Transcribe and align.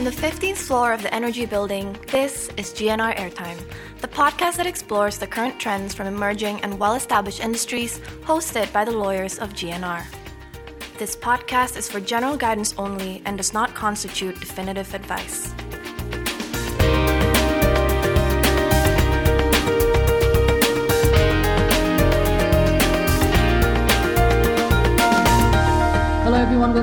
From 0.00 0.06
the 0.06 0.28
15th 0.28 0.56
floor 0.56 0.94
of 0.94 1.02
the 1.02 1.14
Energy 1.14 1.44
Building, 1.44 1.94
this 2.06 2.48
is 2.56 2.72
GNR 2.72 3.14
Airtime, 3.18 3.60
the 4.00 4.08
podcast 4.08 4.56
that 4.56 4.66
explores 4.66 5.18
the 5.18 5.26
current 5.26 5.60
trends 5.60 5.92
from 5.92 6.06
emerging 6.06 6.58
and 6.62 6.78
well 6.78 6.94
established 6.94 7.40
industries, 7.40 7.98
hosted 8.24 8.72
by 8.72 8.82
the 8.82 8.92
lawyers 8.92 9.38
of 9.38 9.52
GNR. 9.52 10.02
This 10.96 11.14
podcast 11.14 11.76
is 11.76 11.86
for 11.86 12.00
general 12.00 12.38
guidance 12.38 12.74
only 12.78 13.20
and 13.26 13.36
does 13.36 13.52
not 13.52 13.74
constitute 13.74 14.40
definitive 14.40 14.94
advice. 14.94 15.52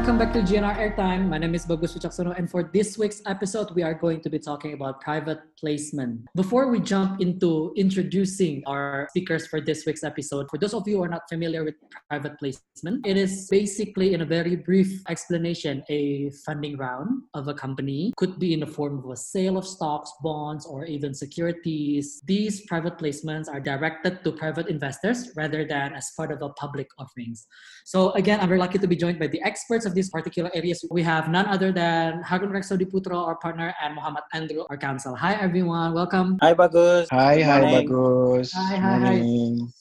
Welcome 0.08 0.26
back 0.26 0.32
to 0.32 0.40
GNR 0.40 0.78
Airtime. 0.80 1.28
My 1.28 1.38
name 1.38 1.54
is 1.54 1.66
Bagus 1.66 1.94
Wicaksono 1.94 2.34
and 2.38 2.50
for 2.50 2.64
this 2.64 2.98
week's 2.98 3.22
episode, 3.26 3.72
we 3.76 3.84
are 3.84 3.94
going 3.94 4.22
to 4.22 4.30
be 4.30 4.40
talking 4.40 4.72
about 4.72 5.02
private 5.02 5.42
placement. 5.60 6.22
Before 6.34 6.72
we 6.72 6.80
jump 6.80 7.20
into 7.20 7.74
introducing 7.76 8.64
our 8.66 9.10
speakers 9.10 9.48
for 9.48 9.60
this 9.60 9.86
week's 9.86 10.06
episode, 10.06 10.48
for 10.50 10.58
those 10.58 10.74
of 10.74 10.88
you 10.88 10.96
who 10.96 11.04
are 11.04 11.10
not 11.10 11.24
familiar 11.28 11.66
with 11.66 11.76
private 12.10 12.40
placement, 12.40 13.06
it 13.06 13.18
is 13.18 13.50
basically 13.52 14.14
in 14.14 14.22
a 14.22 14.26
very 14.26 14.56
brief 14.56 15.04
explanation, 15.10 15.84
a 15.90 16.32
funding 16.46 16.78
round 16.78 17.24
of 17.34 17.50
a 17.50 17.54
company 17.54 18.14
could 18.16 18.40
be 18.40 18.54
in 18.54 18.62
the 18.62 18.66
form 18.66 19.00
of 19.00 19.12
a 19.12 19.18
sale 19.18 19.58
of 19.58 19.68
stocks, 19.68 20.10
bonds, 20.24 20.66
or 20.66 20.86
even 20.86 21.14
securities. 21.14 22.22
These 22.26 22.66
private 22.68 22.98
placements 22.98 23.50
are 23.50 23.60
directed 23.60 24.24
to 24.24 24.32
private 24.32 24.68
investors 24.68 25.32
rather 25.36 25.66
than 25.66 25.92
as 25.96 26.14
part 26.16 26.32
of 26.32 26.42
a 26.42 26.48
public 26.54 26.88
offerings. 26.98 27.46
So 27.84 28.12
again, 28.12 28.40
I'm 28.40 28.48
very 28.48 28.60
lucky 28.60 28.78
to 28.78 28.88
be 28.88 28.96
joined 28.96 29.20
by 29.20 29.28
the 29.28 29.42
experts 29.42 29.86
of 29.86 29.97
these 29.98 30.14
particular 30.14 30.54
areas. 30.54 30.86
We 30.94 31.02
have 31.02 31.26
none 31.28 31.48
other 31.50 31.74
than 31.74 32.22
Harun 32.22 32.54
Reksodiputro, 32.54 33.18
our 33.18 33.36
partner, 33.42 33.74
and 33.82 33.98
Muhammad 33.98 34.22
Andrew, 34.32 34.62
our 34.70 34.78
counsel. 34.78 35.18
Hi 35.18 35.34
everyone, 35.34 35.98
welcome. 35.98 36.38
Hi 36.46 36.54
Bagus. 36.54 37.10
Hi, 37.10 37.42
hi. 37.42 37.62
Bagus. 37.82 38.54
Hi, 38.54 38.76
hi, 38.78 38.98
hi. 39.02 39.18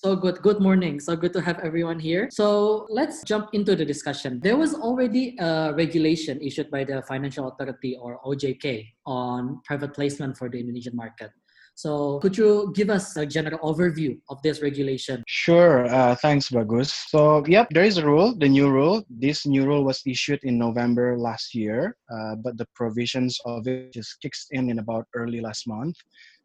So 0.01 0.17
good. 0.17 0.41
Good 0.41 0.61
morning. 0.65 1.01
So 1.05 1.13
good 1.21 1.37
to 1.37 1.43
have 1.45 1.61
everyone 1.61 2.01
here. 2.01 2.33
So 2.33 2.89
let's 2.89 3.21
jump 3.29 3.53
into 3.53 3.77
the 3.77 3.85
discussion. 3.85 4.41
There 4.41 4.57
was 4.57 4.73
already 4.73 5.37
a 5.39 5.77
regulation 5.77 6.41
issued 6.41 6.73
by 6.73 6.89
the 6.89 7.05
Financial 7.05 7.45
Authority 7.53 8.01
or 8.01 8.17
OJK 8.25 8.89
on 9.05 9.61
private 9.69 9.93
placement 9.93 10.41
for 10.41 10.49
the 10.49 10.59
Indonesian 10.59 10.97
market. 10.97 11.31
So 11.77 12.19
could 12.21 12.37
you 12.39 12.73
give 12.75 12.89
us 12.89 13.17
a 13.19 13.27
general 13.27 13.59
overview 13.61 14.19
of 14.31 14.41
this 14.41 14.63
regulation? 14.63 15.23
Sure. 15.29 15.85
Uh, 15.85 16.15
thanks, 16.17 16.49
Bagus. 16.49 16.91
So, 17.09 17.45
yep, 17.47 17.69
there 17.71 17.85
is 17.85 17.99
a 17.99 18.07
rule, 18.07 18.35
the 18.35 18.49
new 18.49 18.71
rule. 18.71 19.05
This 19.11 19.45
new 19.45 19.67
rule 19.67 19.85
was 19.85 20.01
issued 20.07 20.41
in 20.43 20.57
November 20.59 21.19
last 21.19 21.55
year, 21.55 21.95
uh, 22.11 22.37
but 22.37 22.57
the 22.57 22.67
provisions 22.75 23.39
of 23.45 23.69
it 23.69 23.93
just 23.93 24.19
kicks 24.23 24.47
in 24.53 24.71
in 24.71 24.79
about 24.79 25.05
early 25.15 25.43
last 25.43 25.69
month. 25.69 25.97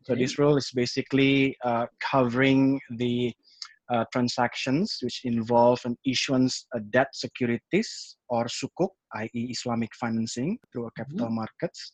So, 0.04 0.14
Okay. 0.14 0.24
this 0.24 0.38
rule 0.38 0.58
is 0.58 0.70
basically 0.76 1.56
uh, 1.64 1.86
covering 2.12 2.82
the 2.98 3.34
uh, 3.90 4.04
transactions 4.12 4.98
which 5.02 5.22
involve 5.24 5.80
an 5.86 5.96
issuance 6.06 6.66
of 6.74 6.92
debt 6.92 7.08
securities 7.14 8.18
or 8.28 8.46
sukuk, 8.46 8.90
i.e., 9.16 9.42
Islamic 9.50 9.96
financing 9.96 10.58
through 10.72 10.88
a 10.88 10.92
capital 10.92 11.30
markets, 11.30 11.94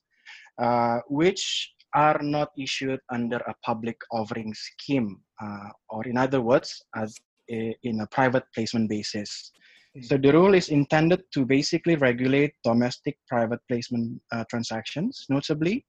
uh, 0.59 0.99
which 1.07 1.73
are 1.97 2.19
not 2.21 2.49
issued 2.57 2.99
under 3.11 3.37
a 3.37 3.55
public 3.65 3.97
offering 4.11 4.53
scheme, 4.53 5.19
uh, 5.41 5.69
or 5.89 6.05
in 6.05 6.15
other 6.15 6.41
words, 6.41 6.69
as 6.95 7.15
a, 7.49 7.75
in 7.83 8.01
a 8.01 8.07
private 8.07 8.43
placement 8.53 8.87
basis. 8.87 9.51
So 10.03 10.15
the 10.15 10.31
rule 10.31 10.53
is 10.53 10.69
intended 10.69 11.23
to 11.33 11.43
basically 11.43 11.95
regulate 11.95 12.53
domestic 12.63 13.17
private 13.27 13.61
placement 13.67 14.21
uh, 14.31 14.43
transactions, 14.47 15.25
notably, 15.27 15.85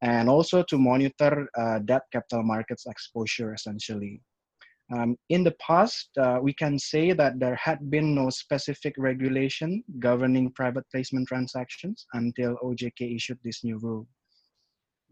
and 0.00 0.30
also 0.30 0.62
to 0.70 0.78
monitor 0.78 1.46
uh, 1.58 1.80
debt 1.80 2.04
capital 2.12 2.44
markets 2.44 2.86
exposure, 2.86 3.52
essentially. 3.52 4.22
Um, 4.90 5.16
in 5.28 5.44
the 5.44 5.54
past, 5.66 6.08
uh, 6.18 6.38
we 6.42 6.54
can 6.54 6.78
say 6.78 7.12
that 7.12 7.38
there 7.38 7.56
had 7.56 7.90
been 7.90 8.14
no 8.14 8.30
specific 8.30 8.94
regulation 8.96 9.84
governing 9.98 10.50
private 10.52 10.84
placement 10.90 11.28
transactions 11.28 12.06
until 12.14 12.56
OJK 12.64 13.16
issued 13.16 13.38
this 13.44 13.64
new 13.64 13.78
rule. 13.78 14.06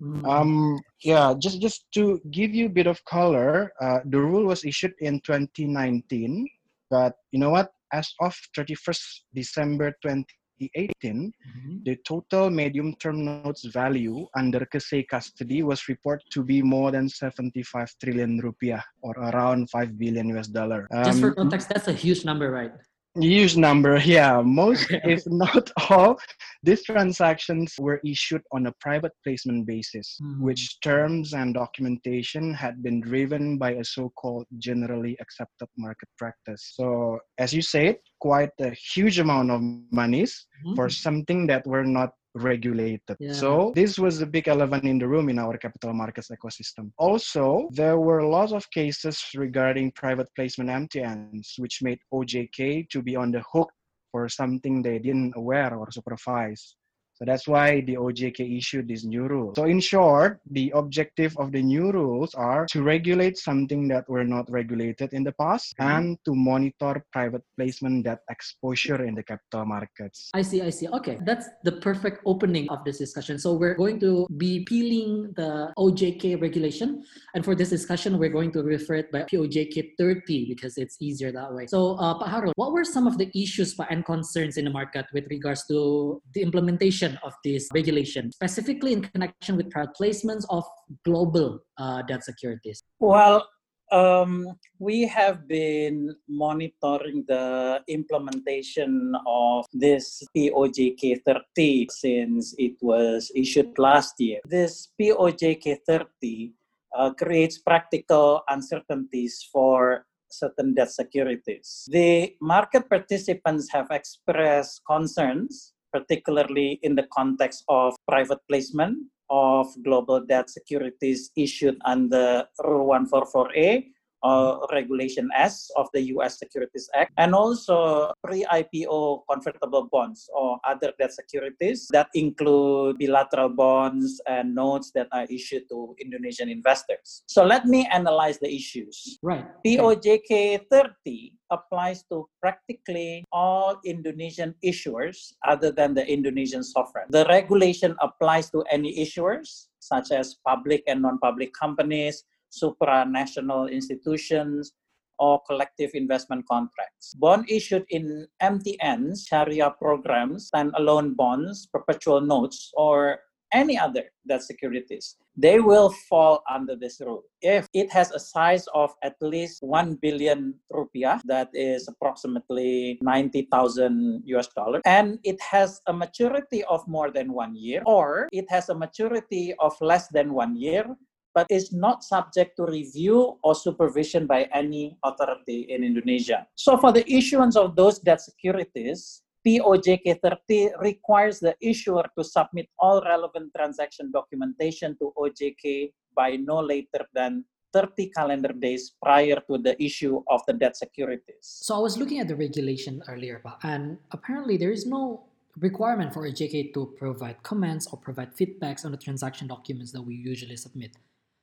Mm. 0.01 0.25
Um, 0.25 0.81
yeah, 1.05 1.35
just 1.39 1.61
just 1.61 1.85
to 1.93 2.21
give 2.31 2.55
you 2.55 2.67
a 2.67 2.73
bit 2.73 2.87
of 2.87 3.05
color, 3.05 3.71
uh, 3.81 4.01
the 4.09 4.19
rule 4.19 4.47
was 4.47 4.65
issued 4.65 4.95
in 5.01 5.21
2019, 5.21 6.49
but 6.89 7.15
you 7.33 7.39
know 7.39 7.51
what? 7.51 7.69
As 7.93 8.09
of 8.21 8.35
31st 8.57 9.03
December 9.35 9.93
2018, 10.01 11.33
Mhm. 11.33 11.85
the 11.85 11.97
total 12.07 12.49
medium-term 12.51 13.25
notes 13.25 13.65
value 13.65 14.27
under 14.37 14.61
KSEI 14.73 15.09
custody 15.09 15.63
was 15.63 15.89
reported 15.89 16.25
to 16.33 16.45
be 16.45 16.63
more 16.63 16.91
than 16.93 17.09
75 17.09 17.89
trillion 18.03 18.41
rupiah, 18.41 18.83
or 19.03 19.13
around 19.19 19.69
5 19.71 19.99
billion 19.99 20.29
US 20.37 20.49
dollar. 20.49 20.87
Just 21.05 21.21
for 21.21 21.29
Um, 21.29 21.35
context, 21.35 21.69
that's 21.69 21.89
a 21.89 21.93
huge 21.93 22.25
number, 22.25 22.51
right? 22.51 22.73
Huge 23.17 23.57
number, 23.57 23.99
yeah. 23.99 24.41
Most, 24.41 24.87
if 25.05 25.27
not 25.27 25.71
all, 25.91 26.17
these 26.63 26.85
transactions 26.85 27.75
were 27.79 28.01
issued 28.05 28.43
on 28.53 28.67
a 28.67 28.73
private 28.81 29.13
placement 29.25 29.67
basis, 29.67 30.17
Hmm. 30.21 30.43
which 30.43 30.79
terms 30.81 31.35
and 31.35 31.55
documentation 31.55 32.55
had 32.55 32.83
been 32.83 33.01
driven 33.01 33.59
by 33.59 33.73
a 33.73 33.85
so-called 33.85 34.47
generally 34.59 35.17
accepted 35.21 35.69
market 35.77 36.09
practice. 36.19 36.73
So, 36.77 37.19
as 37.39 37.53
you 37.53 37.63
said, 37.63 37.97
quite 38.21 38.53
a 38.61 38.71
huge 38.95 39.19
amount 39.19 39.51
of 39.51 39.61
monies 39.91 40.47
for 40.77 40.87
Mhm. 40.87 40.93
something 40.93 41.47
that 41.49 41.67
were 41.67 41.85
not 41.85 42.11
regulated. 42.35 43.17
Yeah. 43.19 43.33
So 43.33 43.73
this 43.75 43.99
was 43.99 44.21
a 44.21 44.27
big 44.27 44.49
elephant 44.49 44.85
in 44.85 44.99
the 44.99 45.09
room 45.09 45.29
in 45.29 45.39
our 45.39 45.57
capital 45.59 45.93
markets 45.93 46.31
ecosystem. 46.31 46.93
Also, 46.99 47.69
there 47.73 47.99
were 47.99 48.23
lots 48.23 48.53
of 48.53 48.71
cases 48.71 49.23
regarding 49.35 49.93
private 49.93 50.29
placement 50.37 50.71
MTNs, 50.71 51.59
which 51.59 51.83
made 51.83 51.99
OJK 52.13 52.89
to 52.91 53.03
be 53.03 53.17
on 53.17 53.31
the 53.33 53.43
hook 53.53 53.71
for 54.13 54.29
something 54.29 54.83
they 54.83 54.99
didn't 54.99 55.35
aware 55.37 55.75
or 55.75 55.91
supervise. 55.91 56.77
So 57.21 57.27
that's 57.29 57.47
why 57.47 57.83
the 57.83 58.01
OJK 58.01 58.57
issued 58.57 58.89
this 58.89 59.05
new 59.05 59.29
rule. 59.29 59.53
So 59.55 59.65
in 59.65 59.79
short, 59.79 60.41
the 60.51 60.73
objective 60.75 61.37
of 61.37 61.53
the 61.53 61.61
new 61.61 61.93
rules 61.93 62.33
are 62.33 62.65
to 62.73 62.83
regulate 62.83 63.37
something 63.37 63.89
that 63.89 64.09
were 64.09 64.25
not 64.25 64.49
regulated 64.49 65.13
in 65.13 65.25
the 65.25 65.33
past 65.37 65.77
Mhm. 65.77 65.85
and 65.85 66.07
to 66.25 66.33
monitor 66.35 67.05
private 67.13 67.45
placement 67.59 68.05
debt 68.09 68.21
exposure 68.31 69.05
in 69.05 69.15
the 69.15 69.23
capital 69.23 69.67
markets. 69.67 70.31
I 70.33 70.41
see, 70.41 70.63
I 70.63 70.71
see. 70.71 70.89
Okay, 70.89 71.21
that's 71.29 71.45
the 71.63 71.73
perfect 71.85 72.25
opening 72.25 72.65
of 72.71 72.89
this 72.89 72.97
discussion. 72.97 73.39
So 73.39 73.53
we're 73.53 73.77
going 73.77 74.01
to 74.01 74.25
be 74.41 74.65
peeling 74.65 75.37
the 75.37 75.77
OJK 75.77 76.41
regulation, 76.41 77.05
and 77.35 77.45
for 77.45 77.55
this 77.55 77.69
discussion, 77.69 78.17
we're 78.17 78.33
going 78.33 78.51
to 78.53 78.63
refer 78.63 78.95
it 78.95 79.13
by 79.13 79.29
POJK 79.29 79.93
30 80.01 80.49
because 80.49 80.79
it's 80.79 80.97
easier 81.05 81.31
that 81.33 81.53
way. 81.53 81.67
So, 81.69 82.01
uh, 82.01 82.17
Pak 82.17 82.29
Harun, 82.33 82.53
what 82.57 82.73
were 82.73 82.85
some 82.85 83.05
of 83.07 83.19
the 83.21 83.29
issues 83.37 83.77
and 83.93 84.07
concerns 84.09 84.57
in 84.57 84.65
the 84.65 84.71
market 84.73 85.05
with 85.13 85.29
regards 85.29 85.67
to 85.69 86.23
the 86.33 86.41
implementation 86.41 87.10
of 87.23 87.33
this 87.45 87.69
regulation, 87.73 88.31
specifically 88.33 88.93
in 88.93 89.03
connection 89.03 89.57
with 89.57 89.71
private 89.71 89.95
placements 90.01 90.45
of 90.51 90.65
global 91.05 91.61
uh, 91.79 92.03
debt 92.03 92.25
securities? 92.25 92.83
Well, 92.99 93.47
um, 93.93 94.47
we 94.79 95.07
have 95.07 95.49
been 95.49 96.15
monitoring 96.29 97.25
the 97.27 97.83
implementation 97.89 99.13
of 99.27 99.67
this 99.73 100.23
POJK 100.37 101.23
30 101.27 101.89
since 101.91 102.55
it 102.59 102.77
was 102.81 103.31
issued 103.35 103.79
last 103.79 104.15
year. 104.19 104.41
This 104.45 104.89
POJK 105.01 105.79
30 105.87 106.53
uh, 106.97 107.11
creates 107.15 107.59
practical 107.59 108.43
uncertainties 108.49 109.49
for 109.53 110.07
certain 110.31 110.75
debt 110.75 110.91
securities. 110.91 111.89
The 111.91 112.35
market 112.41 112.89
participants 112.89 113.69
have 113.73 113.89
expressed 113.91 114.83
concerns, 114.87 115.73
particularly 115.93 116.79
in 116.83 116.95
the 116.95 117.07
context 117.13 117.65
of 117.69 117.95
private 118.07 118.39
placement 118.49 118.99
of 119.31 119.67
global 119.85 120.21
debt 120.21 120.51
securities 120.51 121.31
issued 121.37 121.79
under 121.85 122.45
Rule 122.65 122.89
144A 122.89 123.85
or 124.23 124.67
Regulation 124.73 125.29
S 125.35 125.71
of 125.77 125.89
the 125.93 126.03
US 126.17 126.39
Securities 126.39 126.89
Act, 126.95 127.13
and 127.17 127.35
also 127.35 128.13
pre 128.25 128.45
IPO 128.45 129.23
convertible 129.31 129.89
bonds 129.91 130.29
or 130.35 130.59
other 130.65 130.93
debt 130.99 131.13
securities 131.13 131.89
that 131.93 132.09
include 132.15 132.99
bilateral 132.99 133.49
bonds 133.49 134.21
and 134.27 134.55
notes 134.55 134.93
that 134.95 135.09
are 135.13 135.27
issued 135.31 135.69
to 135.71 135.95
Indonesian 135.99 136.49
investors. 136.49 137.23
So 137.29 137.45
let 137.45 137.67
me 137.67 137.89
analyze 137.93 138.39
the 138.39 138.53
issues. 138.53 139.19
Right. 139.23 139.47
POJK 139.65 140.67
30 140.71 141.41
applies 141.51 142.05
to 142.11 142.29
practically 142.41 143.25
all 143.33 143.79
Indonesian 143.85 144.55
issuers 144.65 145.35
other 145.47 145.71
than 145.71 145.95
the 145.95 146.07
Indonesian 146.07 146.63
sovereign. 146.63 147.07
The 147.11 147.27
regulation 147.27 147.97
applies 148.01 148.51
to 148.51 148.63
any 148.71 148.95
issuers, 148.99 149.67
such 149.81 150.13
as 150.13 150.39
public 150.47 150.83
and 150.87 151.03
non 151.03 151.19
public 151.19 151.53
companies, 151.53 152.25
supranational 152.51 153.71
institutions, 153.71 154.73
or 155.21 155.41
collective 155.47 155.91
investment 155.95 156.45
contracts. 156.49 157.15
Bond 157.15 157.45
issued 157.49 157.85
in 157.91 158.27
MTNs, 158.43 159.29
Sharia 159.29 159.71
programs, 159.79 160.51
standalone 160.51 161.15
bonds, 161.15 161.69
perpetual 161.71 162.23
notes, 162.23 162.73
or 162.75 163.21
any 163.53 163.79
other 163.79 164.05
debt 164.29 164.43
securities, 164.43 165.17
they 165.37 165.59
will 165.61 165.91
fall 166.09 166.43
under 166.49 166.77
this 166.77 167.01
rule. 167.01 167.23
If 167.43 167.69
it 167.75 167.91
has 167.93 168.11
a 168.13 168.19
size 168.19 168.67
of 168.75 168.95
at 169.03 169.17
least 169.21 169.63
1 169.63 169.99
billion 170.01 170.55
rupiah, 170.73 171.21
that 171.25 171.49
is 171.53 171.89
approximately 171.89 172.99
90,000 173.03 174.23
US 174.27 174.49
dollars, 174.49 174.83
and 174.87 175.19
it 175.25 175.41
has 175.41 175.81
a 175.89 175.93
maturity 175.93 176.63
of 176.65 176.87
more 176.87 177.11
than 177.11 177.33
one 177.33 177.55
year, 177.55 177.83
or 177.87 178.29
it 178.33 178.47
has 178.51 178.69
a 178.69 178.75
maturity 178.75 179.55
of 179.59 179.75
less 179.81 180.09
than 180.09 180.33
one 180.33 180.57
year, 180.57 180.87
but 181.35 181.47
is 181.51 181.73
not 181.73 182.03
subject 182.03 182.57
to 182.57 182.67
review 182.67 183.39
or 183.43 183.55
supervision 183.55 184.27
by 184.27 184.49
any 184.53 184.99
authority 185.05 185.67
in 185.69 185.85
Indonesia. 185.85 186.47
So, 186.55 186.77
for 186.77 186.93
the 186.93 187.07
issuance 187.11 187.57
of 187.57 187.77
those 187.77 187.99
debt 187.99 188.21
securities, 188.21 189.23
POJK 189.47 190.21
30 190.21 190.71
requires 190.81 191.41
the 191.41 191.57
issuer 191.61 192.05
to 192.19 192.25
submit 192.25 192.69
all 192.79 193.01
relevant 193.03 193.53
transaction 193.57 194.11
documentation 194.13 194.97
to 194.99 195.13
OJK 195.17 195.93
by 196.15 196.37
no 196.37 196.61
later 196.61 197.07
than 197.15 197.45
30 197.73 198.11
calendar 198.11 198.53
days 198.53 198.93
prior 199.03 199.41
to 199.49 199.57
the 199.59 199.81
issue 199.83 200.23
of 200.29 200.43
the 200.47 200.53
debt 200.53 200.77
securities. 200.77 201.41
So 201.41 201.77
I 201.77 201.79
was 201.79 201.97
looking 201.97 202.19
at 202.19 202.29
the 202.29 202.37
regulation 202.37 203.03
earlier, 203.09 203.41
and 203.63 203.99
apparently 204.11 204.57
there 204.57 204.73
is 204.73 204.87
no 204.87 205.25
requirement 205.59 206.13
for 206.13 206.29
OJK 206.29 206.75
to 206.75 206.95
provide 206.99 207.43
comments 207.43 207.87
or 207.91 207.99
provide 207.99 208.37
feedbacks 208.37 208.85
on 208.85 208.91
the 208.93 208.99
transaction 208.99 209.47
documents 209.47 209.93
that 209.93 210.03
we 210.03 210.15
usually 210.15 210.57
submit. 210.57 210.97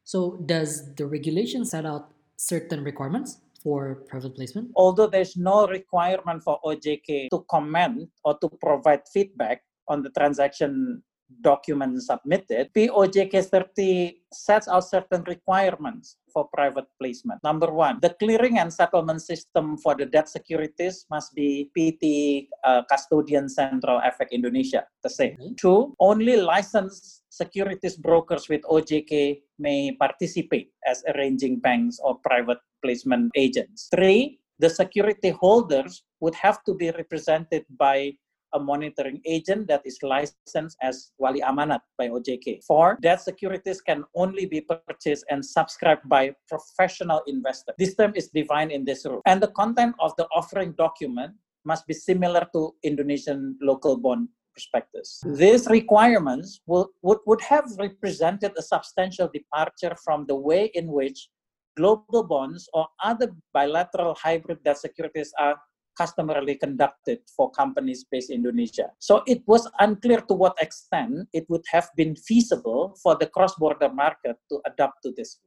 So 0.07 0.39
does 0.47 0.95
the 0.95 1.03
regulation 1.03 1.67
set 1.67 1.83
out 1.83 2.15
certain 2.39 2.87
requirements? 2.87 3.43
for 3.57 4.05
private 4.07 4.35
placement? 4.35 4.71
Although 4.77 5.07
there's 5.07 5.35
no 5.35 5.67
requirement 5.67 6.39
for 6.43 6.55
OJK 6.63 7.27
to 7.33 7.43
comment 7.51 8.07
or 8.23 8.37
to 8.39 8.47
provide 8.61 9.01
feedback 9.11 9.65
on 9.89 10.03
the 10.03 10.11
transaction 10.11 11.03
document 11.41 11.99
submitted, 12.01 12.71
POJK 12.71 13.43
30 13.43 14.23
sets 14.31 14.67
out 14.69 14.87
certain 14.87 15.23
requirements 15.27 16.15
for 16.31 16.47
private 16.53 16.87
placement. 17.01 17.43
Number 17.43 17.67
one, 17.73 17.99
the 18.01 18.15
clearing 18.15 18.59
and 18.59 18.71
settlement 18.71 19.21
system 19.21 19.75
for 19.77 19.95
the 19.95 20.05
debt 20.05 20.29
securities 20.29 21.05
must 21.11 21.35
be 21.35 21.67
PT 21.75 22.47
uh, 22.63 22.83
Kustodian 22.87 23.47
Sentral 23.47 23.99
Efek 23.99 24.31
Indonesia, 24.31 24.87
the 25.03 25.09
same. 25.09 25.35
Okay. 25.35 25.53
Two, 25.59 25.95
only 25.99 26.37
licensed 26.37 27.23
securities 27.27 27.97
brokers 27.97 28.47
with 28.47 28.61
OJK 28.63 29.41
may 29.59 29.95
participate 29.99 30.71
as 30.85 31.03
arranging 31.13 31.59
banks 31.59 31.99
or 32.03 32.19
private 32.19 32.59
placement 32.83 33.31
agents. 33.35 33.87
Three, 33.93 34.39
the 34.59 34.69
security 34.69 35.29
holders 35.29 36.03
would 36.19 36.35
have 36.35 36.63
to 36.65 36.73
be 36.73 36.91
represented 36.91 37.65
by 37.77 38.13
a 38.53 38.59
monitoring 38.59 39.21
agent 39.25 39.67
that 39.67 39.81
is 39.85 39.99
licensed 40.01 40.77
as 40.81 41.11
Wali 41.17 41.41
Amanat 41.41 41.81
by 41.97 42.07
OJK. 42.07 42.63
Four, 42.63 42.97
debt 43.01 43.21
securities 43.21 43.81
can 43.81 44.03
only 44.15 44.45
be 44.45 44.61
purchased 44.61 45.25
and 45.29 45.43
subscribed 45.43 46.07
by 46.07 46.33
professional 46.47 47.21
investors. 47.27 47.75
This 47.77 47.95
term 47.95 48.13
is 48.15 48.29
defined 48.29 48.71
in 48.71 48.85
this 48.85 49.05
rule. 49.05 49.21
And 49.25 49.41
the 49.41 49.51
content 49.51 49.95
of 49.99 50.15
the 50.17 50.27
offering 50.33 50.73
document 50.77 51.33
must 51.65 51.85
be 51.85 51.93
similar 51.93 52.47
to 52.53 52.73
Indonesian 52.83 53.57
local 53.61 53.97
bond 53.97 54.29
prospectus. 54.57 55.21
These 55.25 55.67
requirements 55.67 56.61
will, 56.65 56.89
would, 57.03 57.19
would 57.27 57.41
have 57.41 57.65
represented 57.77 58.51
a 58.57 58.61
substantial 58.61 59.29
departure 59.31 59.95
from 60.03 60.25
the 60.27 60.35
way 60.35 60.71
in 60.73 60.87
which 60.87 61.29
global 61.77 62.23
bonds 62.23 62.67
or 62.73 62.87
other 63.03 63.29
bilateral 63.53 64.15
hybrid 64.15 64.63
debt 64.63 64.79
securities 64.79 65.31
are 65.37 65.55
customarily 65.97 66.55
conducted 66.55 67.19
for 67.35 67.49
companies 67.51 68.05
based 68.11 68.29
in 68.29 68.37
Indonesia. 68.37 68.89
So 68.99 69.23
it 69.25 69.41
was 69.47 69.69
unclear 69.79 70.21
to 70.29 70.33
what 70.33 70.55
extent 70.61 71.27
it 71.33 71.45
would 71.49 71.65
have 71.71 71.89
been 71.95 72.15
feasible 72.15 72.97
for 73.01 73.15
the 73.19 73.27
cross-border 73.27 73.89
market 73.89 74.37
to 74.49 74.61
adapt 74.65 75.01
to 75.03 75.11
this. 75.17 75.39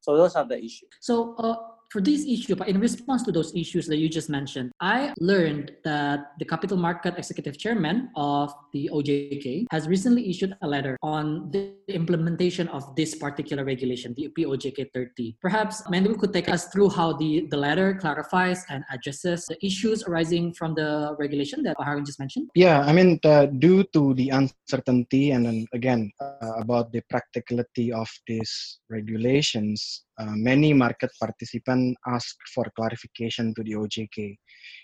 So 0.00 0.16
those 0.16 0.36
are 0.36 0.46
the 0.46 0.58
issues. 0.58 0.90
So 1.00 1.34
uh, 1.38 1.56
for 1.90 2.00
this 2.00 2.26
issue, 2.26 2.56
but 2.56 2.68
in 2.68 2.80
response 2.80 3.22
to 3.24 3.32
those 3.32 3.54
issues 3.54 3.86
that 3.86 3.98
you 3.98 4.08
just 4.08 4.28
mentioned, 4.28 4.72
I 4.80 5.12
learned 5.20 5.72
that 5.84 6.32
the 6.38 6.44
capital 6.44 6.76
market 6.76 7.14
executive 7.16 7.58
chairman 7.58 8.10
of 8.16 8.52
the 8.72 8.90
OJK 8.92 9.66
has 9.70 9.88
recently 9.88 10.28
issued 10.28 10.56
a 10.62 10.66
letter 10.68 10.96
on 11.02 11.50
the 11.50 11.74
implementation 11.88 12.68
of 12.68 12.94
this 12.96 13.14
particular 13.14 13.64
regulation, 13.64 14.14
the 14.16 14.28
POJK 14.36 14.92
30. 14.92 15.36
Perhaps 15.40 15.88
Mendel 15.88 16.16
could 16.16 16.32
take 16.32 16.48
us 16.48 16.66
through 16.68 16.90
how 16.90 17.12
the, 17.12 17.46
the 17.50 17.56
letter 17.56 17.94
clarifies 17.94 18.64
and 18.68 18.84
addresses 18.92 19.46
the 19.46 19.56
issues 19.64 20.04
arising 20.04 20.52
from 20.54 20.74
the 20.74 21.14
regulation 21.18 21.62
that 21.62 21.76
Harun 21.78 22.04
just 22.04 22.18
mentioned. 22.18 22.50
Yeah, 22.54 22.80
I 22.80 22.92
mean, 22.92 23.20
uh, 23.24 23.46
due 23.46 23.84
to 23.92 24.14
the 24.14 24.30
uncertainty 24.30 25.30
and 25.30 25.46
then 25.46 25.66
again 25.72 26.10
uh, 26.20 26.52
about 26.58 26.92
the 26.92 27.02
practicality 27.08 27.92
of 27.92 28.08
these 28.26 28.80
regulations, 28.90 30.05
uh, 30.18 30.34
many 30.34 30.72
market 30.72 31.10
participants 31.20 31.98
asked 32.06 32.40
for 32.54 32.64
clarification 32.76 33.54
to 33.54 33.62
the 33.62 33.72
OJK, 33.72 34.36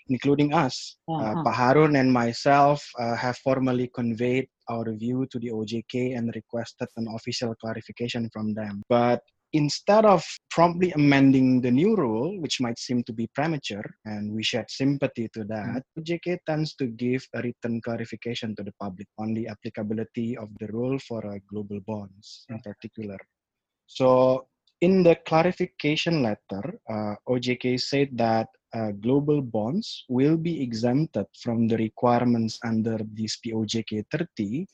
including 0.09 0.53
us. 0.53 0.97
Uh, 1.07 1.13
uh-huh. 1.13 1.39
Uh, 1.39 1.43
Pak 1.43 1.75
and 1.75 2.13
myself 2.13 2.83
uh, 2.99 3.15
have 3.15 3.37
formally 3.37 3.89
conveyed 3.93 4.47
our 4.69 4.91
view 4.93 5.25
to 5.31 5.39
the 5.39 5.49
OJK 5.49 6.17
and 6.17 6.31
requested 6.35 6.87
an 6.97 7.07
official 7.15 7.53
clarification 7.55 8.29
from 8.31 8.53
them. 8.53 8.81
But 8.89 9.21
instead 9.53 10.05
of 10.05 10.25
promptly 10.49 10.91
amending 10.91 11.61
the 11.61 11.71
new 11.71 11.95
rule, 11.95 12.39
which 12.41 12.59
might 12.59 12.79
seem 12.79 13.03
to 13.03 13.13
be 13.13 13.27
premature, 13.35 13.85
and 14.05 14.31
we 14.33 14.43
shed 14.43 14.65
sympathy 14.69 15.29
to 15.33 15.43
that, 15.45 15.83
mm-hmm. 15.97 16.01
OJK 16.01 16.39
tends 16.45 16.75
to 16.75 16.87
give 16.87 17.25
a 17.35 17.41
written 17.41 17.81
clarification 17.81 18.55
to 18.55 18.63
the 18.63 18.73
public 18.79 19.07
on 19.19 19.33
the 19.33 19.47
applicability 19.47 20.37
of 20.37 20.49
the 20.59 20.67
rule 20.67 20.97
for 20.99 21.25
uh, 21.25 21.37
global 21.49 21.79
bonds 21.87 22.45
in 22.49 22.59
particular. 22.59 23.17
So 23.85 24.47
in 24.83 25.01
the 25.01 25.15
clarification 25.23 26.21
letter, 26.21 26.75
uh, 26.91 27.15
OJK 27.29 27.79
said 27.79 28.09
that 28.17 28.49
uh, 28.75 28.91
global 28.99 29.41
bonds 29.41 30.03
will 30.09 30.35
be 30.35 30.61
exempted 30.61 31.25
from 31.39 31.69
the 31.69 31.77
requirements 31.77 32.59
under 32.65 32.99
this 33.13 33.39
POJK 33.39 34.03
30 34.11 34.67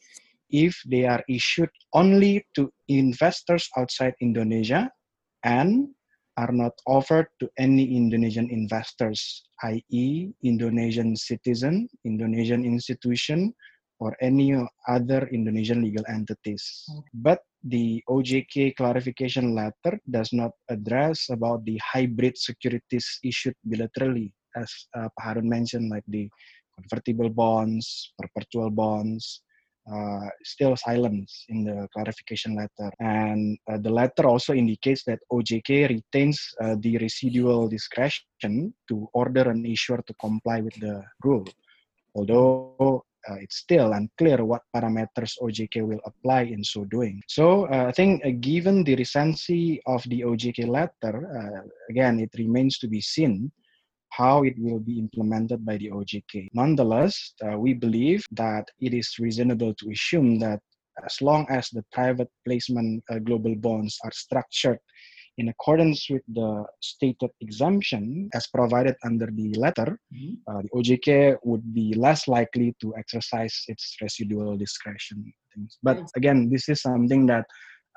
if 0.49 0.81
they 0.87 1.05
are 1.05 1.23
issued 1.29 1.69
only 1.93 2.43
to 2.55 2.73
investors 2.87 3.69
outside 3.77 4.15
Indonesia 4.19 4.89
and 5.43 5.89
are 6.37 6.51
not 6.51 6.73
offered 6.87 7.27
to 7.39 7.47
any 7.59 7.95
Indonesian 7.95 8.49
investors, 8.49 9.43
i.e., 9.61 10.33
Indonesian 10.41 11.15
citizen, 11.15 11.87
Indonesian 12.03 12.65
institution, 12.65 13.53
or 13.99 14.15
any 14.21 14.55
other 14.87 15.27
Indonesian 15.31 15.83
legal 15.83 16.05
entities. 16.07 16.85
But 17.13 17.43
the 17.63 18.01
OJK 18.09 18.75
clarification 18.75 19.53
letter 19.53 19.99
does 20.09 20.31
not 20.31 20.51
address 20.69 21.29
about 21.29 21.65
the 21.65 21.79
hybrid 21.83 22.37
securities 22.37 23.19
issued 23.23 23.55
bilaterally, 23.67 24.31
as 24.55 24.71
uh, 24.95 25.09
Harun 25.19 25.49
mentioned, 25.49 25.89
like 25.89 26.05
the 26.07 26.29
convertible 26.79 27.29
bonds, 27.29 28.13
perpetual 28.17 28.69
bonds, 28.69 29.41
uh, 29.91 30.29
still 30.43 30.75
silence 30.77 31.45
in 31.49 31.63
the 31.63 31.87
clarification 31.93 32.55
letter. 32.55 32.91
And 32.99 33.57
uh, 33.69 33.77
the 33.77 33.89
letter 33.89 34.27
also 34.27 34.53
indicates 34.53 35.03
that 35.05 35.19
OJK 35.31 35.89
retains 35.89 36.39
uh, 36.61 36.75
the 36.79 36.97
residual 36.99 37.67
discretion 37.67 38.73
to 38.87 39.09
order 39.13 39.49
an 39.49 39.65
issuer 39.65 40.01
to 40.07 40.13
comply 40.13 40.61
with 40.61 40.75
the 40.79 41.03
rule. 41.23 41.45
Although 42.15 43.03
uh, 43.29 43.35
it's 43.35 43.57
still 43.57 43.93
unclear 43.93 44.43
what 44.45 44.61
parameters 44.75 45.33
OJK 45.41 45.85
will 45.85 45.99
apply 46.05 46.43
in 46.43 46.63
so 46.63 46.85
doing. 46.85 47.21
So 47.27 47.65
uh, 47.65 47.85
I 47.87 47.91
think 47.91 48.25
uh, 48.25 48.31
given 48.39 48.83
the 48.83 48.95
recency 48.95 49.81
of 49.85 50.03
the 50.03 50.21
OJK 50.21 50.67
letter, 50.67 51.15
uh, 51.37 51.67
again, 51.89 52.19
it 52.19 52.31
remains 52.37 52.77
to 52.79 52.87
be 52.87 53.01
seen 53.01 53.51
how 54.11 54.43
it 54.43 54.55
will 54.57 54.79
be 54.79 54.97
implemented 54.97 55.65
by 55.65 55.77
the 55.77 55.91
OJK. 55.91 56.47
Nonetheless, 56.53 57.33
uh, 57.45 57.57
we 57.57 57.73
believe 57.73 58.25
that 58.31 58.67
it 58.79 58.93
is 58.93 59.19
reasonable 59.19 59.73
to 59.75 59.91
assume 59.91 60.39
that 60.39 60.61
as 61.05 61.21
long 61.21 61.45
as 61.49 61.69
the 61.69 61.83
private 61.91 62.29
placement 62.45 63.03
uh, 63.09 63.19
global 63.19 63.55
bonds 63.55 63.97
are 64.03 64.11
structured 64.11 64.79
in 65.39 65.47
accordance 65.47 66.09
with 66.09 66.21
the 66.27 66.65
stated 66.81 67.31
exemption 67.39 68.29
as 68.33 68.45
provided 68.47 68.95
under 69.05 69.27
the 69.31 69.53
letter, 69.55 69.97
mm-hmm. 70.13 70.33
uh, 70.47 70.61
the 70.61 70.69
OJK 70.77 71.37
would 71.43 71.73
be 71.73 71.93
less 71.95 72.27
likely 72.27 72.75
to 72.81 72.93
exercise 72.97 73.55
its 73.67 73.95
residual 74.01 74.57
discretion. 74.57 75.33
But 75.81 75.99
again, 76.15 76.49
this 76.51 76.67
is 76.69 76.81
something 76.81 77.25
that 77.27 77.45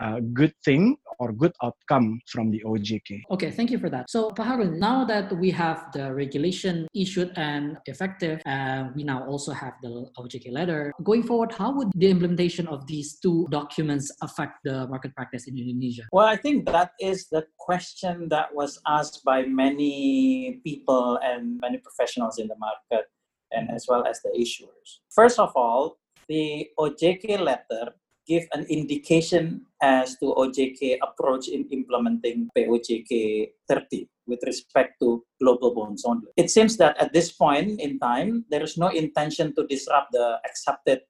uh, 0.01 0.21
good 0.33 0.53
thing 0.65 0.97
or 1.19 1.33
good 1.33 1.53
outcome 1.63 2.21
from 2.27 2.51
the 2.51 2.63
OJK. 2.67 3.23
Okay, 3.31 3.51
thank 3.51 3.71
you 3.71 3.79
for 3.79 3.91
that. 3.91 4.11
So, 4.11 4.31
Pak 4.31 4.59
now 4.59 5.05
that 5.05 5.33
we 5.37 5.51
have 5.51 5.93
the 5.93 6.13
regulation 6.13 6.89
issued 6.95 7.33
and 7.37 7.77
effective, 7.87 8.43
and 8.47 8.95
we 8.97 9.05
now 9.05 9.25
also 9.27 9.53
have 9.53 9.75
the 9.83 10.11
OJK 10.19 10.53
letter, 10.53 10.93
going 11.03 11.23
forward, 11.23 11.53
how 11.53 11.73
would 11.73 11.91
the 11.95 12.09
implementation 12.09 12.67
of 12.67 12.87
these 12.87 13.19
two 13.19 13.47
documents 13.51 14.11
affect 14.23 14.59
the 14.65 14.87
market 14.89 15.15
practice 15.15 15.47
in 15.47 15.57
Indonesia? 15.57 16.05
Well, 16.13 16.27
I 16.27 16.37
think 16.37 16.67
that 16.67 16.93
is 17.01 17.29
the 17.29 17.47
question 17.59 18.29
that 18.31 18.55
was 18.55 18.81
asked 18.87 19.23
by 19.25 19.45
many 19.47 20.61
people 20.65 21.19
and 21.23 21.61
many 21.61 21.79
professionals 21.79 22.39
in 22.39 22.49
the 22.49 22.57
market, 22.59 23.07
and 23.53 23.71
as 23.71 23.87
well 23.89 24.05
as 24.07 24.21
the 24.23 24.31
issuers. 24.31 25.01
First 25.11 25.39
of 25.39 25.53
all, 25.55 25.99
the 26.29 26.69
OJK 26.79 27.41
letter 27.41 27.95
give 28.27 28.47
an 28.53 28.65
indication 28.71 29.67
as 29.83 30.17
to 30.19 30.35
OJK 30.35 30.99
approach 31.03 31.49
in 31.49 31.67
implementing 31.71 32.49
POJK 32.57 33.51
30 33.69 34.09
with 34.27 34.41
respect 34.47 34.95
to 35.01 35.25
global 35.41 35.75
bonds 35.75 36.05
only. 36.05 36.29
It 36.37 36.51
seems 36.51 36.77
that 36.77 36.97
at 36.99 37.13
this 37.13 37.33
point 37.33 37.81
in 37.81 37.99
time, 37.99 38.45
there 38.51 38.63
is 38.63 38.79
no 38.79 38.89
intention 38.89 39.55
to 39.57 39.67
disrupt 39.67 40.13
the 40.13 40.39
accepted 40.45 41.01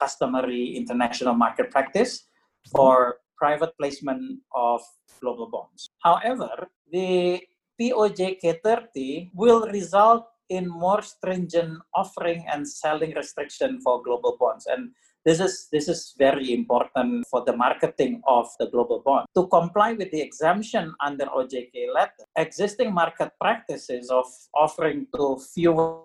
customary 0.00 0.76
international 0.76 1.34
market 1.34 1.70
practice 1.70 2.26
for 2.72 3.18
private 3.36 3.72
placement 3.78 4.40
of 4.54 4.80
global 5.20 5.48
bonds. 5.48 5.90
However, 6.02 6.68
the 6.90 7.40
POJK 7.80 8.60
30 8.64 9.30
will 9.34 9.68
result 9.68 10.26
in 10.48 10.68
more 10.68 11.02
stringent 11.02 11.78
offering 11.94 12.44
and 12.52 12.68
selling 12.68 13.14
restriction 13.14 13.80
for 13.80 14.02
global 14.02 14.36
bonds. 14.38 14.66
And 14.66 14.90
this 15.24 15.40
is 15.40 15.68
this 15.72 15.88
is 15.88 16.14
very 16.16 16.54
important 16.54 17.26
for 17.28 17.44
the 17.44 17.56
marketing 17.56 18.22
of 18.28 18.46
the 18.60 18.70
global 18.70 19.02
bond. 19.04 19.26
To 19.34 19.48
comply 19.48 19.92
with 19.92 20.10
the 20.12 20.20
exemption 20.20 20.94
under 21.04 21.26
OJK 21.26 21.92
letter, 21.92 22.24
existing 22.36 22.94
market 22.94 23.32
practices 23.40 24.08
of 24.08 24.26
offering 24.54 25.06
to 25.16 25.38
fewer 25.52 26.02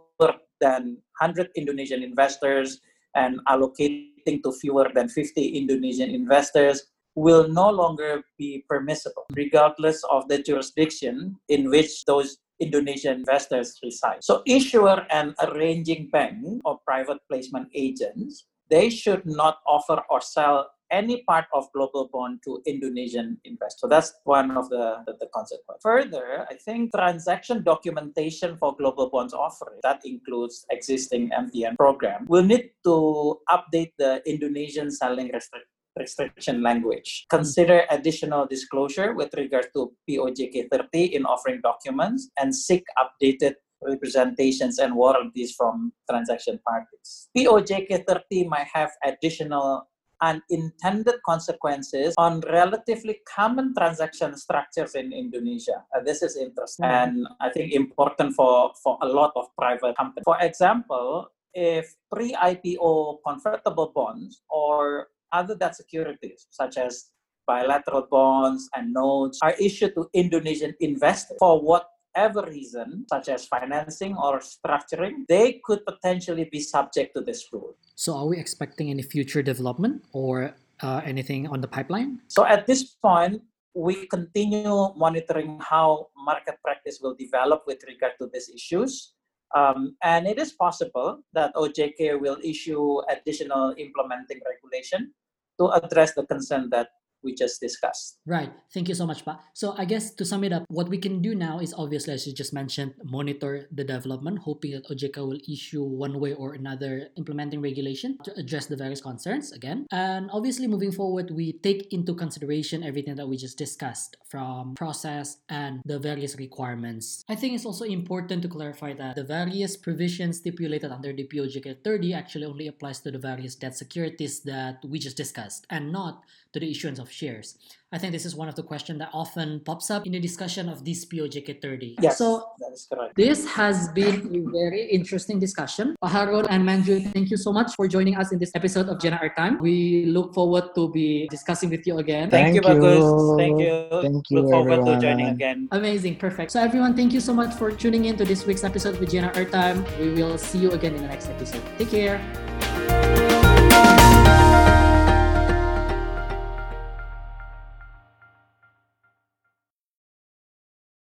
than 0.60 0.98
100 1.20 1.50
Indonesian 1.56 2.04
investors 2.04 2.82
and 3.16 3.40
allocating 3.48 4.42
to 4.44 4.52
fewer 4.54 4.90
than 4.94 5.10
50 5.10 5.48
Indonesian 5.58 6.10
investors 6.10 6.84
will 7.16 7.48
no 7.48 7.70
longer 7.70 8.24
be 8.38 8.64
permissible, 8.70 9.26
regardless 9.34 10.02
of 10.10 10.28
the 10.30 10.42
jurisdiction 10.42 11.36
in 11.50 11.70
which 11.70 12.06
those 12.06 12.38
Indonesian 12.62 13.20
investors 13.20 13.78
reside. 13.84 14.24
So, 14.24 14.44
issuer 14.46 15.06
and 15.10 15.36
arranging 15.42 16.10
bank 16.12 16.62
or 16.64 16.80
private 16.86 17.20
placement 17.30 17.70
agents, 17.74 18.46
they 18.70 18.90
should 18.90 19.26
not 19.26 19.58
offer 19.68 20.02
or 20.10 20.22
sell 20.22 20.70
any 20.92 21.24
part 21.24 21.46
of 21.54 21.72
global 21.74 22.10
bond 22.12 22.40
to 22.44 22.62
Indonesian 22.68 23.38
investors. 23.46 23.80
So 23.80 23.88
that's 23.88 24.14
one 24.26 24.52
of 24.58 24.70
the, 24.70 24.98
the, 25.08 25.14
the 25.20 25.28
consequences. 25.34 25.82
Further, 25.82 26.46
I 26.50 26.56
think 26.56 26.92
transaction 26.94 27.64
documentation 27.64 28.58
for 28.58 28.76
global 28.76 29.10
bonds 29.10 29.34
offering, 29.34 29.80
that 29.84 30.02
includes 30.06 30.66
existing 30.70 31.30
MTN 31.30 31.78
program, 31.78 32.26
will 32.28 32.44
need 32.44 32.72
to 32.84 33.40
update 33.50 33.94
the 33.98 34.22
Indonesian 34.26 34.92
selling 34.92 35.32
restriction 35.32 35.71
restriction 36.02 36.62
language. 36.62 37.26
Consider 37.30 37.86
additional 37.90 38.46
disclosure 38.46 39.14
with 39.14 39.34
regard 39.36 39.68
to 39.74 39.94
POJK 40.10 40.68
30 40.72 41.16
in 41.16 41.26
offering 41.26 41.62
documents 41.62 42.30
and 42.38 42.54
seek 42.54 42.84
updated 42.98 43.56
representations 43.82 44.78
and 44.80 44.96
warranties 44.96 45.54
from 45.54 45.94
transaction 46.10 46.60
parties. 46.68 47.30
POJK 47.38 48.06
30 48.08 48.48
might 48.48 48.68
have 48.74 48.92
additional 49.04 49.88
unintended 50.22 51.16
consequences 51.26 52.14
on 52.18 52.42
relatively 52.42 53.20
common 53.26 53.74
transaction 53.74 54.38
structures 54.38 54.94
in 54.94 55.12
Indonesia. 55.12 55.84
Uh, 55.96 56.02
this 56.06 56.22
is 56.22 56.38
interesting 56.38 56.86
mm-hmm. 56.86 57.26
and 57.26 57.28
I 57.42 57.50
think 57.50 57.74
important 57.74 58.36
for, 58.36 58.72
for 58.84 58.98
a 59.02 59.08
lot 59.08 59.34
of 59.36 59.48
private 59.58 59.98
companies. 59.98 60.24
For 60.24 60.38
example, 60.40 61.34
if 61.54 61.96
pre-IPO 62.14 63.18
convertible 63.26 63.92
bonds 63.94 64.42
or 64.50 65.08
other 65.32 65.56
debt 65.56 65.76
securities, 65.76 66.48
such 66.50 66.78
as 66.78 67.12
bilateral 67.48 68.08
bonds 68.10 68.70
and 68.76 68.94
notes, 68.94 69.40
are 69.42 69.56
issued 69.60 69.96
to 69.96 70.08
Indonesian 70.14 70.74
investors 70.80 71.38
for 71.40 71.60
whatever 71.62 72.44
reason, 72.48 73.06
such 73.10 73.30
as 73.30 73.46
financing 73.46 74.16
or 74.16 74.40
structuring, 74.40 75.26
they 75.28 75.62
could 75.64 75.86
potentially 75.86 76.48
be 76.52 76.60
subject 76.60 77.16
to 77.16 77.22
this 77.22 77.48
rule. 77.52 77.76
So, 77.96 78.16
are 78.16 78.28
we 78.28 78.38
expecting 78.38 78.90
any 78.90 79.02
future 79.02 79.42
development 79.42 80.04
or 80.12 80.56
uh, 80.82 81.02
anything 81.06 81.48
on 81.48 81.62
the 81.62 81.68
pipeline? 81.68 82.20
So, 82.28 82.46
at 82.46 82.68
this 82.68 82.84
point, 83.02 83.42
we 83.74 84.06
continue 84.08 84.94
monitoring 84.96 85.60
how 85.62 86.08
market 86.16 86.56
practice 86.64 87.00
will 87.02 87.16
develop 87.16 87.64
with 87.68 87.80
regard 87.88 88.14
to 88.20 88.30
these 88.34 88.50
issues. 88.50 89.14
Um, 89.56 89.96
and 90.04 90.28
it 90.28 90.40
is 90.40 90.54
possible 90.54 91.20
that 91.34 91.54
OJK 91.56 92.20
will 92.20 92.38
issue 92.44 93.02
additional 93.10 93.76
implementing 93.78 94.40
regulation 94.48 95.14
to 95.62 95.70
address 95.80 96.14
the 96.18 96.26
concern 96.26 96.70
that 96.72 96.90
we 97.24 97.34
just 97.34 97.60
discussed. 97.62 98.18
Right. 98.26 98.52
Thank 98.74 98.90
you 98.90 98.96
so 98.96 99.06
much, 99.06 99.26
Pa. 99.26 99.40
So 99.54 99.76
I 99.78 99.86
guess 99.86 100.14
to 100.16 100.26
sum 100.26 100.44
it 100.44 100.54
up, 100.54 100.64
what 100.70 100.90
we 100.90 100.98
can 100.98 101.22
do 101.22 101.36
now 101.36 101.60
is 101.60 101.74
obviously, 101.78 102.14
as 102.14 102.26
you 102.28 102.34
just 102.34 102.54
mentioned, 102.54 102.94
monitor 103.04 103.68
the 103.72 103.84
development, 103.84 104.40
hoping 104.40 104.72
that 104.72 104.88
OJK 104.88 105.18
will 105.18 105.40
issue 105.50 105.84
one 105.84 106.20
way 106.20 106.34
or 106.34 106.54
another 106.54 107.10
implementing 107.18 107.62
regulation 107.62 108.18
to 108.24 108.34
address 108.38 108.66
the 108.66 108.76
various 108.76 109.02
concerns 109.02 109.52
again. 109.52 109.88
And 109.92 110.30
obviously, 110.32 110.68
moving 110.68 110.92
forward, 110.92 111.32
we 111.32 111.54
take 111.54 111.92
into 111.94 112.16
consideration 112.16 112.84
everything 112.84 113.16
that 113.16 113.28
we 113.28 113.38
just 113.38 113.58
discussed 113.58 114.18
from 114.30 114.76
process 114.76 115.38
and 115.50 115.82
the 115.86 116.00
various 116.00 116.36
requirements. 116.38 117.24
I 117.30 117.36
think 117.36 117.56
it's 117.56 117.66
also 117.66 117.86
important 117.86 118.42
to 118.44 118.48
clarify 118.48 118.94
that 118.94 119.16
the 119.16 119.24
various 119.24 119.78
provisions 119.78 120.38
stipulated 120.38 120.92
under 120.92 121.14
the 121.14 121.28
POJK 121.28 121.84
30 121.84 122.14
actually 122.14 122.46
only 122.46 122.68
applies 122.68 123.00
to 123.02 123.12
the 123.12 123.20
various 123.20 123.56
debt 123.56 123.76
securities 123.76 124.42
that 124.42 124.84
we 124.86 125.00
just 125.00 125.18
discussed 125.18 125.66
and 125.70 125.92
not 125.92 126.24
to 126.54 126.60
the 126.60 126.70
issuance 126.70 127.00
of 127.00 127.12
shares. 127.12 127.58
I 127.94 127.98
think 127.98 128.14
this 128.14 128.26
is 128.26 128.36
one 128.36 128.48
of 128.48 128.56
the 128.56 128.64
questions 128.64 129.00
that 129.00 129.10
often 129.12 129.60
pops 129.66 129.92
up 129.92 130.06
in 130.06 130.14
the 130.14 130.20
discussion 130.20 130.70
of 130.70 130.86
this 130.86 131.06
POJK 131.06 131.62
30. 131.62 131.98
Yes, 132.00 132.18
so 132.18 132.48
that 132.60 132.72
is 132.72 132.88
correct. 132.88 133.16
This 133.18 133.46
has 133.52 133.90
been 133.90 134.32
a 134.32 134.40
very 134.50 134.88
interesting 134.88 135.40
discussion. 135.40 135.96
Pak 136.02 136.12
Harun 136.12 136.48
and 136.48 136.64
Manju, 136.64 137.12
thank 137.12 137.30
you 137.30 137.36
so 137.36 137.52
much 137.52 137.76
for 137.76 137.90
joining 137.90 138.16
us 138.16 138.32
in 138.32 138.40
this 138.40 138.52
episode 138.56 138.88
of 138.88 138.98
GNR 138.98 139.36
Time. 139.36 139.60
We 139.60 140.06
look 140.06 140.34
forward 140.34 140.74
to 140.76 140.90
be 140.90 141.28
discussing 141.28 141.70
with 141.70 141.86
you 141.86 141.98
again. 141.98 142.30
Thank, 142.30 142.54
thank 142.54 142.56
you, 142.56 142.62
Bagus. 142.62 143.38
Thank 143.38 143.60
you. 143.60 144.02
Thank 144.02 144.30
you. 144.30 144.40
Look 144.40 144.52
forward 144.52 144.72
everyone. 144.72 145.00
to 145.00 145.08
joining 145.08 145.28
again. 145.28 145.68
Amazing. 145.72 146.16
Perfect. 146.16 146.52
So 146.52 146.62
everyone, 146.62 146.96
thank 146.96 147.12
you 147.12 147.20
so 147.20 147.34
much 147.34 147.54
for 147.56 147.72
tuning 147.72 148.06
in 148.06 148.16
to 148.16 148.24
this 148.24 148.46
week's 148.46 148.64
episode 148.64 148.96
of 148.96 149.02
GNR 149.04 149.52
Time. 149.52 149.84
We 150.00 150.14
will 150.14 150.38
see 150.38 150.60
you 150.60 150.72
again 150.72 150.96
in 150.96 151.02
the 151.02 151.10
next 151.10 151.28
episode. 151.28 151.64
Take 151.78 151.92
care. 151.92 152.51